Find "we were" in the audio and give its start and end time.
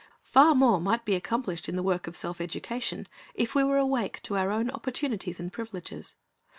3.53-3.77